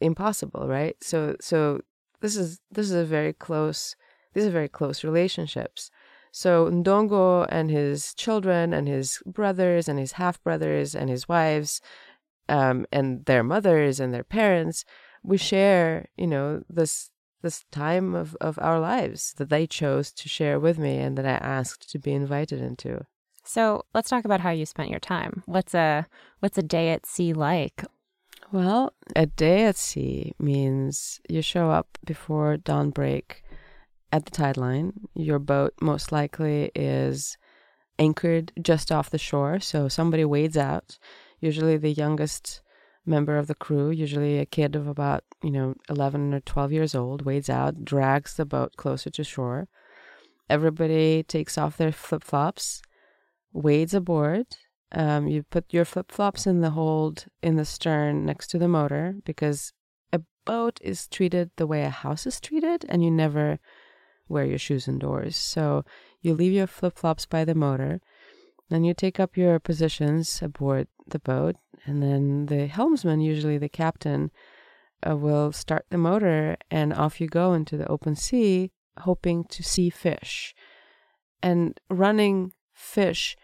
impossible 0.00 0.66
right 0.66 0.96
so 1.02 1.36
so 1.40 1.80
this 2.20 2.36
is 2.36 2.60
this 2.70 2.86
is 2.86 2.94
a 2.94 3.04
very 3.04 3.32
close 3.32 3.96
these 4.34 4.44
are 4.44 4.50
very 4.50 4.68
close 4.68 5.04
relationships. 5.04 5.90
So 6.32 6.68
Ndongo 6.68 7.46
and 7.48 7.70
his 7.70 8.12
children 8.14 8.74
and 8.74 8.88
his 8.88 9.22
brothers 9.24 9.88
and 9.88 9.98
his 9.98 10.12
half 10.12 10.42
brothers 10.42 10.94
and 10.94 11.08
his 11.08 11.28
wives 11.28 11.80
um, 12.48 12.86
and 12.92 13.24
their 13.24 13.44
mothers 13.44 14.00
and 14.00 14.12
their 14.12 14.24
parents, 14.24 14.84
we 15.22 15.38
share, 15.38 16.08
you 16.16 16.26
know, 16.26 16.64
this 16.68 17.10
this 17.44 17.64
time 17.70 18.14
of, 18.16 18.36
of 18.40 18.58
our 18.60 18.80
lives 18.80 19.34
that 19.34 19.50
they 19.50 19.66
chose 19.68 20.10
to 20.10 20.28
share 20.28 20.58
with 20.58 20.78
me 20.78 20.96
and 20.98 21.16
that 21.16 21.26
I 21.26 21.46
asked 21.46 21.90
to 21.92 21.98
be 22.00 22.12
invited 22.12 22.60
into. 22.60 23.06
So 23.44 23.84
let's 23.94 24.08
talk 24.08 24.24
about 24.24 24.40
how 24.40 24.50
you 24.50 24.66
spent 24.66 24.90
your 24.90 24.98
time. 24.98 25.42
What's 25.46 25.74
a 25.74 26.06
what's 26.40 26.58
a 26.58 26.62
day 26.62 26.90
at 26.90 27.06
sea 27.06 27.34
like? 27.34 27.84
Well, 28.50 28.94
a 29.14 29.26
day 29.26 29.66
at 29.66 29.76
sea 29.76 30.32
means 30.38 31.20
you 31.28 31.42
show 31.42 31.70
up 31.70 31.98
before 32.04 32.56
dawn 32.56 32.90
break 32.90 33.44
at 34.10 34.24
the 34.24 34.30
tide 34.30 34.56
line. 34.56 34.92
Your 35.14 35.38
boat 35.38 35.74
most 35.80 36.10
likely 36.10 36.70
is 36.74 37.36
anchored 37.98 38.52
just 38.60 38.90
off 38.90 39.10
the 39.10 39.18
shore, 39.18 39.60
so 39.60 39.88
somebody 39.88 40.24
wades 40.24 40.56
out, 40.56 40.98
usually 41.40 41.76
the 41.76 41.92
youngest 41.92 42.62
member 43.06 43.36
of 43.36 43.46
the 43.46 43.54
crew, 43.54 43.90
usually 43.90 44.38
a 44.38 44.46
kid 44.46 44.76
of 44.76 44.86
about, 44.86 45.24
you 45.42 45.50
know, 45.50 45.74
11 45.88 46.34
or 46.34 46.40
12 46.40 46.72
years 46.72 46.94
old, 46.94 47.22
wades 47.22 47.50
out, 47.50 47.84
drags 47.84 48.34
the 48.34 48.44
boat 48.44 48.76
closer 48.76 49.10
to 49.10 49.24
shore. 49.24 49.68
Everybody 50.48 51.22
takes 51.22 51.56
off 51.56 51.76
their 51.76 51.92
flip 51.92 52.24
flops, 52.24 52.82
wades 53.52 53.94
aboard. 53.94 54.46
Um, 54.92 55.26
you 55.26 55.42
put 55.42 55.72
your 55.72 55.84
flip 55.84 56.12
flops 56.12 56.46
in 56.46 56.60
the 56.60 56.70
hold 56.70 57.26
in 57.42 57.56
the 57.56 57.64
stern 57.64 58.24
next 58.24 58.48
to 58.48 58.58
the 58.58 58.68
motor 58.68 59.16
because 59.24 59.72
a 60.12 60.20
boat 60.44 60.78
is 60.82 61.08
treated 61.08 61.50
the 61.56 61.66
way 61.66 61.82
a 61.82 61.90
house 61.90 62.26
is 62.26 62.40
treated, 62.40 62.84
and 62.88 63.02
you 63.04 63.10
never 63.10 63.58
wear 64.28 64.44
your 64.44 64.58
shoes 64.58 64.86
indoors. 64.88 65.36
So 65.36 65.84
you 66.20 66.34
leave 66.34 66.52
your 66.52 66.66
flip 66.66 66.96
flops 66.96 67.26
by 67.26 67.44
the 67.44 67.54
motor, 67.54 68.00
then 68.70 68.84
you 68.84 68.94
take 68.94 69.20
up 69.20 69.36
your 69.36 69.58
positions 69.58 70.40
aboard 70.42 70.88
the 71.06 71.18
boat, 71.18 71.56
and 71.84 72.02
then 72.02 72.46
the 72.46 72.66
helmsman, 72.66 73.20
usually 73.20 73.58
the 73.58 73.68
captain, 73.68 74.30
uh, 75.08 75.16
will 75.16 75.52
start 75.52 75.86
the 75.90 75.98
motor, 75.98 76.56
and 76.70 76.92
off 76.92 77.20
you 77.20 77.28
go 77.28 77.52
into 77.52 77.76
the 77.76 77.88
open 77.88 78.14
sea, 78.16 78.72
hoping 78.98 79.44
to 79.44 79.62
see 79.62 79.90
fish. 79.90 80.54
And 81.42 81.78
running 81.90 82.52
fish 82.72 83.36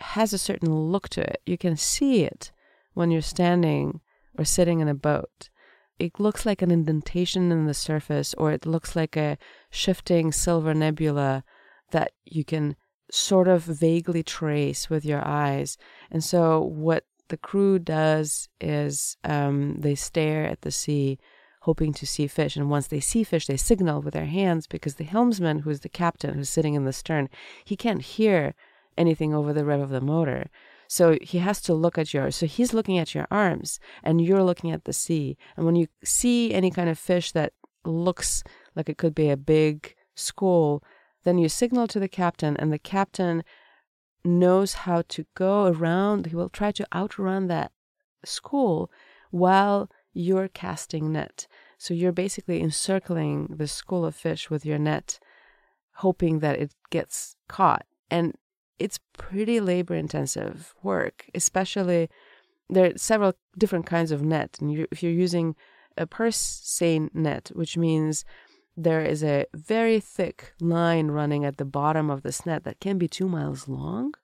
has 0.00 0.32
a 0.32 0.38
certain 0.38 0.74
look 0.74 1.08
to 1.10 1.20
it. 1.20 1.42
You 1.44 1.58
can 1.58 1.76
see 1.76 2.22
it 2.22 2.52
when 2.94 3.10
you're 3.10 3.20
standing 3.20 4.00
or 4.38 4.44
sitting 4.44 4.80
in 4.80 4.88
a 4.88 4.94
boat 4.94 5.50
it 5.98 6.20
looks 6.20 6.46
like 6.46 6.62
an 6.62 6.70
indentation 6.70 7.50
in 7.50 7.66
the 7.66 7.74
surface 7.74 8.34
or 8.34 8.52
it 8.52 8.66
looks 8.66 8.94
like 8.94 9.16
a 9.16 9.36
shifting 9.70 10.32
silver 10.32 10.74
nebula 10.74 11.44
that 11.90 12.12
you 12.24 12.44
can 12.44 12.76
sort 13.10 13.48
of 13.48 13.62
vaguely 13.62 14.22
trace 14.22 14.90
with 14.90 15.04
your 15.04 15.26
eyes. 15.26 15.78
And 16.10 16.22
so 16.22 16.60
what 16.60 17.04
the 17.28 17.36
crew 17.36 17.78
does 17.78 18.48
is 18.60 19.16
um, 19.24 19.76
they 19.78 19.94
stare 19.94 20.44
at 20.44 20.62
the 20.62 20.70
sea, 20.70 21.18
hoping 21.62 21.92
to 21.94 22.06
see 22.06 22.26
fish. 22.26 22.56
And 22.56 22.70
once 22.70 22.86
they 22.88 23.00
see 23.00 23.24
fish, 23.24 23.46
they 23.46 23.56
signal 23.56 24.02
with 24.02 24.14
their 24.14 24.26
hands 24.26 24.66
because 24.66 24.94
the 24.94 25.04
helmsman, 25.04 25.60
who's 25.60 25.80
the 25.80 25.88
captain, 25.88 26.34
who's 26.34 26.50
sitting 26.50 26.74
in 26.74 26.84
the 26.84 26.92
stern, 26.92 27.28
he 27.64 27.76
can't 27.76 28.02
hear 28.02 28.54
anything 28.96 29.34
over 29.34 29.52
the 29.52 29.64
rev 29.64 29.80
of 29.80 29.90
the 29.90 30.00
motor. 30.00 30.50
So 30.88 31.18
he 31.20 31.38
has 31.38 31.60
to 31.62 31.74
look 31.74 31.98
at 31.98 32.14
yours. 32.14 32.36
So 32.36 32.46
he's 32.46 32.72
looking 32.72 32.98
at 32.98 33.14
your 33.14 33.26
arms 33.30 33.78
and 34.02 34.20
you're 34.20 34.42
looking 34.42 34.70
at 34.70 34.84
the 34.84 34.92
sea. 34.92 35.36
And 35.56 35.66
when 35.66 35.76
you 35.76 35.86
see 36.02 36.52
any 36.54 36.70
kind 36.70 36.88
of 36.88 36.98
fish 36.98 37.32
that 37.32 37.52
looks 37.84 38.42
like 38.74 38.88
it 38.88 38.98
could 38.98 39.14
be 39.14 39.28
a 39.28 39.36
big 39.36 39.94
school, 40.14 40.82
Then 41.24 41.38
you 41.38 41.48
signal 41.48 41.86
to 41.88 42.00
the 42.00 42.08
captain, 42.08 42.56
and 42.56 42.72
the 42.72 42.78
captain 42.78 43.42
knows 44.24 44.74
how 44.74 45.02
to 45.08 45.26
go 45.34 45.66
around. 45.66 46.26
He 46.26 46.36
will 46.36 46.48
try 46.48 46.72
to 46.72 46.86
outrun 46.94 47.48
that 47.48 47.72
school 48.24 48.90
while 49.30 49.90
you're 50.12 50.48
casting 50.48 51.12
net. 51.12 51.46
So 51.76 51.94
you're 51.94 52.12
basically 52.12 52.60
encircling 52.60 53.54
the 53.56 53.68
school 53.68 54.04
of 54.04 54.14
fish 54.14 54.50
with 54.50 54.66
your 54.66 54.78
net, 54.78 55.18
hoping 55.96 56.40
that 56.40 56.58
it 56.58 56.74
gets 56.90 57.36
caught. 57.48 57.86
And 58.10 58.36
it's 58.78 58.98
pretty 59.16 59.60
labor 59.60 59.94
intensive 59.94 60.74
work, 60.82 61.26
especially 61.34 62.08
there 62.68 62.86
are 62.86 62.98
several 62.98 63.34
different 63.56 63.86
kinds 63.86 64.10
of 64.10 64.22
net. 64.22 64.58
And 64.60 64.72
you, 64.72 64.86
if 64.90 65.02
you're 65.02 65.12
using 65.12 65.56
a 65.96 66.06
purse 66.06 66.36
seine 66.36 67.10
net, 67.14 67.50
which 67.54 67.76
means 67.76 68.24
there 68.78 69.02
is 69.02 69.24
a 69.24 69.44
very 69.52 69.98
thick 69.98 70.52
line 70.60 71.08
running 71.08 71.44
at 71.44 71.56
the 71.56 71.64
bottom 71.64 72.10
of 72.10 72.22
this 72.22 72.46
net 72.46 72.62
that 72.62 72.78
can 72.78 72.96
be 72.96 73.08
two 73.08 73.28
miles 73.28 73.66
long. 73.66 74.14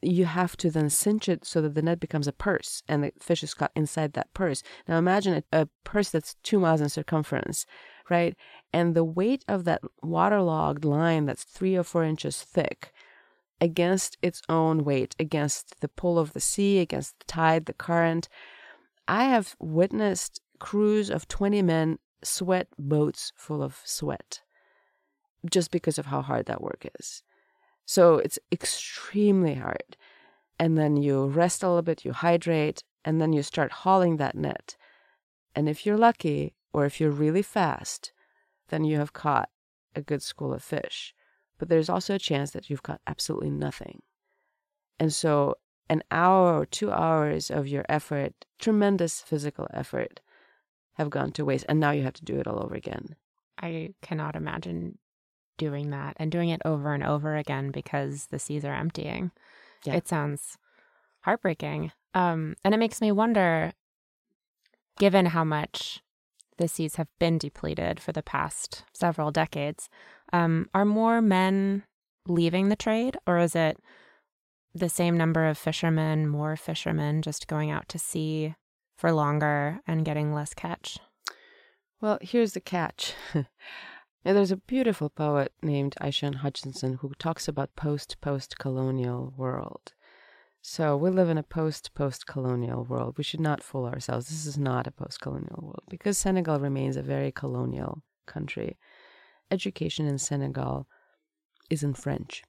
You 0.00 0.24
have 0.24 0.56
to 0.56 0.70
then 0.70 0.88
cinch 0.88 1.28
it 1.28 1.44
so 1.44 1.60
that 1.60 1.74
the 1.74 1.82
net 1.82 2.00
becomes 2.00 2.26
a 2.26 2.32
purse 2.32 2.82
and 2.88 3.04
the 3.04 3.12
fish 3.20 3.42
is 3.42 3.52
caught 3.52 3.72
inside 3.76 4.14
that 4.14 4.32
purse. 4.32 4.62
Now 4.88 4.96
imagine 4.96 5.44
a, 5.52 5.60
a 5.60 5.68
purse 5.84 6.08
that's 6.08 6.36
two 6.42 6.58
miles 6.58 6.80
in 6.80 6.88
circumference, 6.88 7.66
right? 8.08 8.34
And 8.72 8.94
the 8.94 9.04
weight 9.04 9.44
of 9.46 9.64
that 9.64 9.82
waterlogged 10.02 10.86
line 10.86 11.26
that's 11.26 11.44
three 11.44 11.76
or 11.76 11.84
four 11.84 12.04
inches 12.04 12.42
thick 12.42 12.90
against 13.60 14.16
its 14.22 14.40
own 14.48 14.82
weight, 14.82 15.14
against 15.18 15.80
the 15.80 15.88
pull 15.88 16.18
of 16.18 16.32
the 16.32 16.40
sea, 16.40 16.78
against 16.78 17.18
the 17.18 17.26
tide, 17.26 17.66
the 17.66 17.74
current. 17.74 18.30
I 19.06 19.24
have 19.24 19.56
witnessed 19.60 20.40
crews 20.58 21.10
of 21.10 21.28
20 21.28 21.60
men 21.60 21.98
sweat 22.26 22.68
boats 22.78 23.32
full 23.36 23.62
of 23.62 23.80
sweat 23.84 24.42
just 25.48 25.70
because 25.70 25.98
of 25.98 26.06
how 26.06 26.22
hard 26.22 26.46
that 26.46 26.62
work 26.62 26.86
is. 26.98 27.22
So 27.84 28.16
it's 28.18 28.38
extremely 28.50 29.54
hard. 29.54 29.96
And 30.58 30.76
then 30.76 30.96
you 30.96 31.26
rest 31.26 31.62
a 31.62 31.68
little 31.68 31.82
bit, 31.82 32.04
you 32.04 32.12
hydrate, 32.12 32.82
and 33.04 33.20
then 33.20 33.32
you 33.32 33.42
start 33.42 33.70
hauling 33.70 34.16
that 34.16 34.34
net. 34.34 34.76
And 35.54 35.68
if 35.68 35.86
you're 35.86 35.98
lucky, 35.98 36.54
or 36.72 36.84
if 36.84 37.00
you're 37.00 37.10
really 37.10 37.42
fast, 37.42 38.12
then 38.68 38.84
you 38.84 38.98
have 38.98 39.12
caught 39.12 39.48
a 39.94 40.02
good 40.02 40.22
school 40.22 40.52
of 40.52 40.62
fish. 40.62 41.14
But 41.58 41.68
there's 41.68 41.88
also 41.88 42.14
a 42.14 42.18
chance 42.18 42.50
that 42.50 42.68
you've 42.68 42.82
caught 42.82 43.00
absolutely 43.06 43.50
nothing. 43.50 44.02
And 44.98 45.12
so, 45.12 45.56
an 45.88 46.02
hour 46.10 46.58
or 46.58 46.66
two 46.66 46.90
hours 46.90 47.50
of 47.50 47.68
your 47.68 47.84
effort, 47.88 48.44
tremendous 48.58 49.20
physical 49.20 49.68
effort, 49.72 50.20
have 50.96 51.10
gone 51.10 51.32
to 51.32 51.44
waste. 51.44 51.66
And 51.68 51.80
now 51.80 51.90
you 51.90 52.02
have 52.02 52.14
to 52.14 52.24
do 52.24 52.38
it 52.38 52.46
all 52.46 52.62
over 52.62 52.74
again. 52.74 53.16
I 53.60 53.94
cannot 54.02 54.36
imagine 54.36 54.98
doing 55.58 55.90
that 55.90 56.16
and 56.18 56.30
doing 56.30 56.50
it 56.50 56.60
over 56.64 56.92
and 56.92 57.02
over 57.02 57.36
again 57.36 57.70
because 57.70 58.26
the 58.26 58.38
seas 58.38 58.64
are 58.64 58.74
emptying. 58.74 59.30
Yeah. 59.84 59.94
It 59.94 60.08
sounds 60.08 60.58
heartbreaking. 61.20 61.92
Um, 62.14 62.56
and 62.64 62.74
it 62.74 62.78
makes 62.78 63.00
me 63.00 63.12
wonder, 63.12 63.72
given 64.98 65.26
how 65.26 65.44
much 65.44 66.02
the 66.58 66.68
seas 66.68 66.96
have 66.96 67.08
been 67.18 67.38
depleted 67.38 68.00
for 68.00 68.12
the 68.12 68.22
past 68.22 68.84
several 68.94 69.30
decades, 69.30 69.88
um, 70.32 70.68
are 70.74 70.84
more 70.84 71.20
men 71.20 71.84
leaving 72.26 72.68
the 72.68 72.76
trade, 72.76 73.16
or 73.26 73.38
is 73.38 73.54
it 73.54 73.78
the 74.74 74.88
same 74.88 75.16
number 75.16 75.46
of 75.46 75.58
fishermen, 75.58 76.28
more 76.28 76.56
fishermen 76.56 77.22
just 77.22 77.46
going 77.46 77.70
out 77.70 77.88
to 77.88 77.98
sea 77.98 78.54
for 78.96 79.12
longer 79.12 79.80
and 79.86 80.04
getting 80.04 80.32
less 80.32 80.54
catch? 80.54 80.98
Well, 82.00 82.18
here's 82.20 82.52
the 82.52 82.60
catch. 82.60 83.14
There's 84.24 84.50
a 84.50 84.56
beautiful 84.56 85.08
poet 85.08 85.52
named 85.62 85.94
Ishion 86.00 86.36
Hutchinson 86.36 86.94
who 86.94 87.12
talks 87.18 87.46
about 87.46 87.76
post 87.76 88.20
post 88.20 88.58
colonial 88.58 89.32
world. 89.36 89.92
So 90.60 90.96
we 90.96 91.10
live 91.10 91.28
in 91.28 91.38
a 91.38 91.44
post 91.44 91.94
post 91.94 92.26
colonial 92.26 92.84
world. 92.84 93.16
We 93.16 93.22
should 93.22 93.40
not 93.40 93.62
fool 93.62 93.86
ourselves. 93.86 94.28
This 94.28 94.44
is 94.46 94.58
not 94.58 94.88
a 94.88 94.90
post 94.90 95.20
colonial 95.20 95.60
world 95.62 95.84
because 95.88 96.18
Senegal 96.18 96.58
remains 96.58 96.96
a 96.96 97.02
very 97.02 97.30
colonial 97.30 98.02
country. 98.26 98.76
Education 99.50 100.06
in 100.06 100.18
Senegal 100.18 100.88
is 101.70 101.84
in 101.84 101.94
French. 101.94 102.42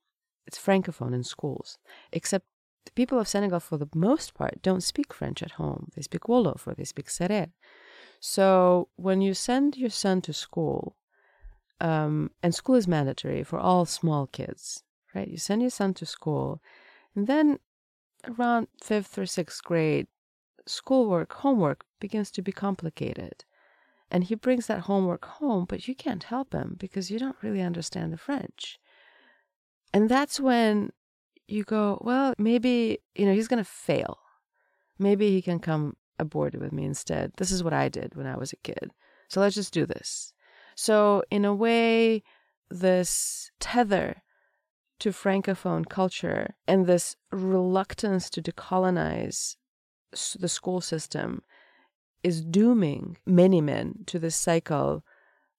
It's 0.48 0.58
francophone 0.58 1.14
in 1.14 1.24
schools, 1.24 1.78
except 2.12 2.48
the 2.88 2.92
people 2.92 3.20
of 3.20 3.28
Senegal, 3.28 3.60
for 3.60 3.78
the 3.78 3.90
most 3.94 4.34
part, 4.34 4.62
don't 4.62 4.84
speak 4.84 5.14
French 5.14 5.44
at 5.44 5.52
home. 5.52 5.90
They 5.96 6.02
speak 6.02 6.24
Wolof 6.24 6.68
or 6.68 6.74
they 6.74 6.84
speak 6.84 7.10
Serer. 7.10 7.52
So 8.20 8.90
when 8.96 9.22
you 9.22 9.34
send 9.34 9.78
your 9.78 9.90
son 9.90 10.22
to 10.22 10.34
school, 10.34 10.96
um, 11.80 12.32
and 12.42 12.56
school 12.56 12.76
is 12.76 12.88
mandatory 12.88 13.44
for 13.44 13.60
all 13.60 13.86
small 13.86 14.28
kids, 14.28 14.84
right? 15.14 15.28
You 15.28 15.38
send 15.38 15.62
your 15.62 15.70
son 15.70 15.94
to 15.96 16.06
school, 16.06 16.62
and 17.16 17.28
then 17.28 17.60
around 18.28 18.68
fifth 18.82 19.18
or 19.18 19.26
sixth 19.26 19.64
grade, 19.64 20.08
schoolwork, 20.66 21.34
homework 21.34 21.86
begins 22.00 22.32
to 22.32 22.42
be 22.42 22.52
complicated. 22.52 23.46
And 24.10 24.24
he 24.24 24.36
brings 24.36 24.68
that 24.68 24.82
homework 24.82 25.26
home, 25.26 25.66
but 25.68 25.88
you 25.88 25.94
can't 25.94 26.24
help 26.24 26.54
him 26.54 26.76
because 26.80 27.12
you 27.12 27.20
don't 27.20 27.36
really 27.42 27.62
understand 27.62 28.14
the 28.14 28.18
French. 28.18 28.80
And 29.94 30.10
that's 30.10 30.40
when 30.40 30.92
you 31.48 31.64
go, 31.64 32.00
well, 32.04 32.34
maybe, 32.38 33.00
you 33.16 33.26
know, 33.26 33.34
he's 33.34 33.48
going 33.48 33.64
to 33.64 33.70
fail. 33.70 34.20
Maybe 35.00 35.32
he 35.32 35.42
can 35.42 35.60
come 35.60 35.96
aboard 36.20 36.56
with 36.56 36.72
me 36.72 36.86
instead. 36.86 37.32
This 37.38 37.52
is 37.52 37.64
what 37.64 37.74
I 37.74 37.90
did 37.90 38.16
when 38.16 38.28
I 38.28 38.38
was 38.38 38.52
a 38.52 38.58
kid. 38.58 38.92
So 39.30 39.40
let's 39.40 39.56
just 39.56 39.74
do 39.74 39.86
this. 39.86 40.34
So, 40.76 41.24
in 41.32 41.44
a 41.44 41.56
way, 41.56 42.24
this 42.70 43.52
tether 43.60 44.22
to 45.00 45.10
Francophone 45.10 45.88
culture 45.88 46.56
and 46.68 46.86
this 46.86 47.16
reluctance 47.32 48.30
to 48.32 48.42
decolonize 48.42 49.56
the 50.40 50.50
school 50.50 50.82
system 50.82 51.44
is 52.24 52.44
dooming 52.44 53.18
many 53.26 53.62
men 53.62 54.04
to 54.08 54.20
this 54.20 54.36
cycle 54.36 55.04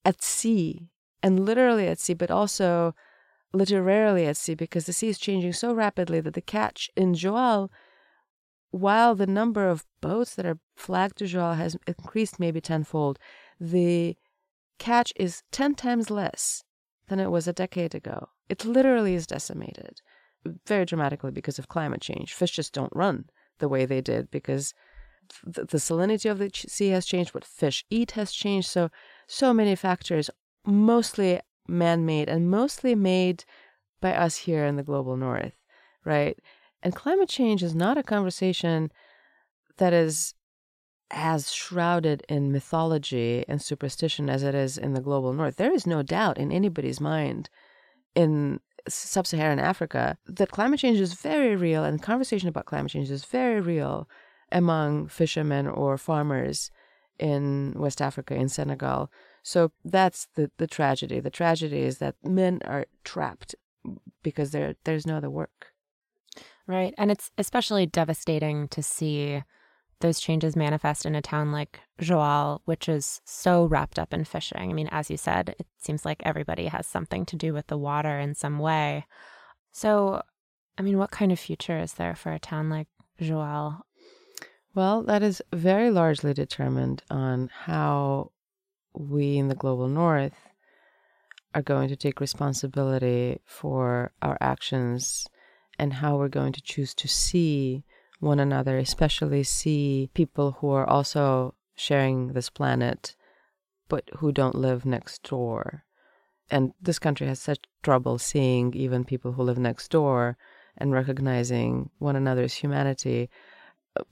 at 0.05 0.23
sea 0.23 0.89
and 1.23 1.45
literally 1.45 1.87
at 1.87 1.99
sea, 1.99 2.15
but 2.15 2.31
also 2.31 2.95
literarily 3.53 4.27
at 4.27 4.37
sea 4.37 4.55
because 4.55 4.87
the 4.87 4.93
sea 4.93 5.09
is 5.09 5.19
changing 5.19 5.53
so 5.53 5.73
rapidly 5.73 6.21
that 6.21 6.35
the 6.35 6.41
catch 6.41 6.91
in 6.97 7.15
Joal, 7.15 7.71
while 8.71 9.15
the 9.15 9.27
number 9.27 9.69
of 9.69 9.87
boats 10.01 10.35
that 10.35 10.47
are 10.47 10.59
flagged 10.77 11.19
to 11.19 11.27
Joal 11.27 11.55
has 11.55 11.77
increased 11.87 12.39
maybe 12.39 12.61
tenfold, 12.61 13.19
the 13.59 14.17
catch 14.79 15.13
is 15.17 15.43
10 15.53 15.75
times 15.75 16.11
less 16.11 16.63
than 17.09 17.21
it 17.21 17.31
was 17.31 17.49
a 17.49 17.53
decade 17.53 17.95
ago. 17.95 18.29
It 18.49 18.65
literally 18.65 19.15
is 19.15 19.27
decimated 19.27 20.01
very 20.67 20.85
dramatically 20.85 21.31
because 21.31 21.59
of 21.59 21.69
climate 21.69 22.01
change. 22.01 22.35
Fish 22.35 22.53
just 22.53 22.73
don't 22.73 22.95
run 22.95 23.29
the 23.59 23.69
way 23.69 23.85
they 23.85 24.01
did 24.01 24.31
because 24.31 24.75
the, 25.45 25.65
the 25.65 25.79
salinity 25.79 26.31
of 26.31 26.39
the 26.39 26.51
sea 26.55 26.89
has 26.89 27.07
changed, 27.07 27.35
what 27.35 27.45
fish 27.45 27.85
eat 27.91 28.13
has 28.13 28.33
changed. 28.33 28.69
So, 28.69 28.91
so 29.27 29.53
many 29.53 29.75
factors, 29.75 30.31
mostly 30.65 31.41
man 31.69 32.07
made 32.07 32.29
and 32.29 32.51
mostly 32.51 32.95
made 32.95 33.45
by 34.01 34.15
us 34.15 34.37
here 34.37 34.65
in 34.65 34.77
the 34.77 34.83
global 34.83 35.17
north, 35.17 35.55
right? 36.05 36.39
And 36.83 36.95
climate 36.95 37.29
change 37.29 37.63
is 37.63 37.75
not 37.75 37.99
a 37.99 38.03
conversation 38.03 38.91
that 39.77 39.93
is 39.93 40.35
as 41.11 41.53
shrouded 41.53 42.23
in 42.29 42.53
mythology 42.53 43.45
and 43.49 43.63
superstition 43.63 44.29
as 44.29 44.43
it 44.43 44.55
is 44.55 44.77
in 44.77 44.93
the 44.93 45.01
global 45.01 45.33
north. 45.33 45.57
There 45.57 45.73
is 45.73 45.87
no 45.87 46.03
doubt 46.03 46.39
in 46.39 46.53
anybody's 46.53 47.01
mind 47.01 47.49
in 48.15 48.61
sub 48.89 49.27
Saharan 49.27 49.59
Africa 49.59 50.17
that 50.27 50.51
climate 50.51 50.81
change 50.81 51.01
is 51.01 51.15
very 51.15 51.57
real 51.57 51.85
and 51.85 52.03
conversation 52.03 52.49
about 52.49 52.67
climate 52.67 52.91
change 52.91 53.11
is 53.11 53.25
very 53.25 53.61
real 53.61 54.09
among 54.51 55.09
fishermen 55.09 55.67
or 55.67 55.99
farmers 55.99 56.71
in 57.19 57.75
West 57.77 58.01
Africa, 58.01 58.35
in 58.35 58.49
Senegal. 58.49 59.11
So 59.49 59.73
that's 59.83 60.29
the, 60.35 60.51
the 60.59 60.67
tragedy. 60.67 61.21
The 61.21 61.31
tragedy 61.31 61.81
is 61.81 62.01
that 62.01 62.17
men 62.23 62.61
are 62.67 62.85
trapped 63.03 63.55
because 64.23 64.51
there 64.51 64.75
there's 64.85 65.07
no 65.07 65.17
other 65.17 65.31
work. 65.31 65.73
Right. 66.67 66.93
And 66.99 67.11
it's 67.11 67.31
especially 67.39 67.87
devastating 67.87 68.69
to 68.69 68.83
see 68.83 69.43
those 70.01 70.21
changes 70.21 70.55
manifest 70.55 71.07
in 71.07 71.15
a 71.15 71.23
town 71.23 71.51
like 71.51 71.81
Joal, 71.99 72.61
which 72.67 72.91
is 72.91 73.23
so 73.25 73.65
wrapped 73.65 73.99
up 73.99 74.13
in 74.13 74.25
fishing. 74.27 74.71
I 74.71 74.75
mean, 74.75 74.91
as 74.93 75.09
you 75.09 75.17
said, 75.17 75.57
it 75.59 75.67
seems 75.79 76.05
like 76.05 76.21
everybody 76.27 76.67
has 76.67 76.87
something 76.87 77.25
to 77.25 77.35
do 77.35 77.55
with 77.55 77.69
the 77.69 77.79
water 77.79 78.19
in 78.19 78.35
some 78.35 78.59
way. 78.59 79.07
So, 79.73 80.21
I 80.77 80.83
mean, 80.83 80.99
what 80.99 81.11
kind 81.11 81.33
of 81.33 81.41
future 81.41 81.79
is 81.79 81.95
there 81.95 82.15
for 82.15 82.33
a 82.33 82.39
town 82.39 82.69
like 82.69 82.89
Joal? 83.19 83.87
Well, 84.75 85.05
that 85.05 85.23
is 85.23 85.41
very 85.55 85.91
largely 85.91 86.35
determined 86.35 87.03
on 87.11 87.49
how 87.65 88.33
we 88.99 89.39
in 89.39 89.49
the 89.49 89.55
global 89.55 89.89
north 89.89 90.35
are 91.55 91.63
going 91.63 91.89
to 91.89 91.97
take 91.97 92.21
responsibility 92.21 93.41
for 93.45 94.13
our 94.21 94.37
actions 94.41 95.27
and 95.79 95.95
how 95.95 96.17
we're 96.17 96.29
going 96.29 96.53
to 96.53 96.63
choose 96.63 96.93
to 96.95 97.09
see 97.09 97.85
one 98.21 98.41
another, 98.41 98.79
especially 98.79 99.45
see 99.45 100.11
people 100.13 100.57
who 100.59 100.71
are 100.71 100.89
also 100.89 101.55
sharing 101.77 102.33
this 102.33 102.51
planet 102.51 103.15
but 103.89 104.05
who 104.19 104.33
don't 104.33 104.55
live 104.57 104.85
next 104.85 105.23
door. 105.23 105.85
and 106.51 106.73
this 106.81 106.99
country 106.99 107.27
has 107.27 107.39
such 107.41 107.59
trouble 107.83 108.19
seeing 108.19 108.75
even 108.75 109.05
people 109.05 109.33
who 109.33 109.43
live 109.43 109.59
next 109.59 109.91
door 109.91 110.37
and 110.79 110.93
recognizing 110.93 111.91
one 111.99 112.17
another's 112.17 112.55
humanity. 112.55 113.29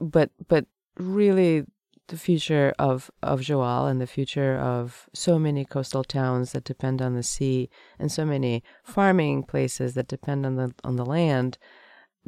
But 0.01 0.31
but 0.49 0.67
really, 0.99 1.65
the 2.09 2.17
future 2.17 2.75
of 2.79 3.11
of 3.23 3.41
Joal 3.41 3.87
and 3.87 4.01
the 4.01 4.07
future 4.07 4.57
of 4.57 5.09
so 5.13 5.39
many 5.39 5.65
coastal 5.65 6.05
towns 6.05 6.53
that 6.53 6.65
depend 6.65 7.03
on 7.03 7.15
the 7.15 7.23
sea 7.23 7.69
and 7.99 8.11
so 8.11 8.25
many 8.25 8.63
farming 8.85 9.43
places 9.43 9.95
that 9.95 10.09
depend 10.09 10.47
on 10.47 10.57
the 10.57 10.73
on 10.85 10.97
the 10.97 11.05
land 11.05 11.59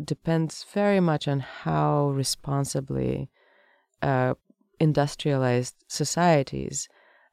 depends 0.03 0.64
very 0.73 1.01
much 1.01 1.27
on 1.27 1.41
how 1.41 2.09
responsibly 2.11 3.31
uh, 4.03 4.35
industrialized 4.79 5.75
societies 5.88 6.88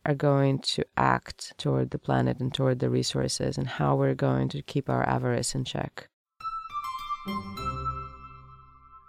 are 0.05 0.15
going 0.15 0.59
to 0.59 0.85
act 0.97 1.53
toward 1.57 1.91
the 1.91 1.99
planet 1.99 2.39
and 2.39 2.53
toward 2.53 2.79
the 2.79 2.89
resources 2.89 3.57
and 3.57 3.67
how 3.67 3.95
we're 3.95 4.15
going 4.15 4.47
to 4.49 4.61
keep 4.61 4.89
our 4.89 5.07
avarice 5.07 5.55
in 5.55 5.63
check. 5.63 6.09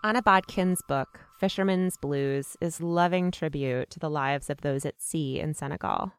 Anna 0.02 0.22
Badkhen's 0.22 0.80
book, 0.88 1.25
Fisherman's 1.38 1.96
Blues, 1.96 2.56
is 2.60 2.80
loving 2.80 3.30
tribute 3.30 3.90
to 3.90 3.98
the 3.98 4.10
lives 4.10 4.48
of 4.50 4.62
those 4.62 4.84
at 4.84 5.00
sea 5.00 5.40
in 5.40 5.54
Senegal. 5.54 6.12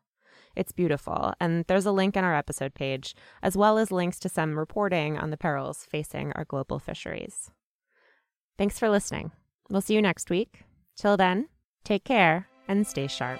It's 0.55 0.71
beautiful, 0.71 1.33
and 1.39 1.65
there's 1.67 1.85
a 1.85 1.91
link 1.91 2.17
on 2.17 2.23
our 2.23 2.35
episode 2.35 2.73
page, 2.73 3.15
as 3.43 3.55
well 3.55 3.77
as 3.77 3.91
links 3.91 4.19
to 4.19 4.29
some 4.29 4.57
reporting 4.57 5.17
on 5.17 5.29
the 5.29 5.37
perils 5.37 5.85
facing 5.89 6.31
our 6.33 6.45
global 6.45 6.79
fisheries. 6.79 7.51
Thanks 8.57 8.79
for 8.79 8.89
listening. 8.89 9.31
We'll 9.69 9.81
see 9.81 9.93
you 9.93 10.01
next 10.01 10.29
week. 10.29 10.63
Till 10.95 11.15
then, 11.15 11.49
take 11.83 12.03
care 12.03 12.47
and 12.67 12.87
stay 12.87 13.07
sharp. 13.07 13.39